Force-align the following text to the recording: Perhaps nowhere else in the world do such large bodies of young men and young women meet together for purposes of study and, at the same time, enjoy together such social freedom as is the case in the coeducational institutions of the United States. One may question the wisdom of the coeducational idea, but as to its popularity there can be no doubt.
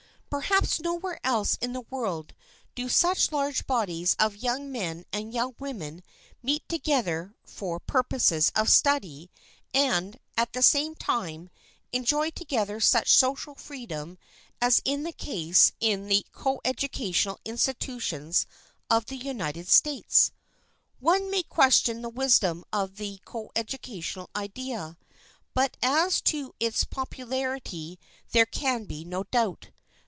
Perhaps 0.33 0.79
nowhere 0.79 1.19
else 1.25 1.57
in 1.59 1.73
the 1.73 1.81
world 1.89 2.33
do 2.73 2.87
such 2.87 3.33
large 3.33 3.67
bodies 3.67 4.15
of 4.17 4.37
young 4.37 4.71
men 4.71 5.03
and 5.11 5.33
young 5.33 5.53
women 5.59 6.01
meet 6.41 6.69
together 6.69 7.35
for 7.43 7.81
purposes 7.81 8.49
of 8.55 8.69
study 8.69 9.29
and, 9.73 10.21
at 10.37 10.53
the 10.53 10.61
same 10.61 10.95
time, 10.95 11.49
enjoy 11.91 12.29
together 12.29 12.79
such 12.79 13.13
social 13.13 13.55
freedom 13.55 14.17
as 14.61 14.81
is 14.85 15.03
the 15.03 15.11
case 15.11 15.73
in 15.81 16.05
the 16.07 16.25
coeducational 16.31 17.37
institutions 17.43 18.45
of 18.89 19.07
the 19.07 19.17
United 19.17 19.67
States. 19.67 20.31
One 21.01 21.29
may 21.29 21.43
question 21.43 22.01
the 22.01 22.07
wisdom 22.07 22.63
of 22.71 22.95
the 22.95 23.19
coeducational 23.25 24.29
idea, 24.33 24.97
but 25.53 25.75
as 25.83 26.21
to 26.21 26.55
its 26.57 26.85
popularity 26.85 27.99
there 28.31 28.45
can 28.45 28.85
be 28.85 29.03
no 29.03 29.25
doubt. 29.25 29.71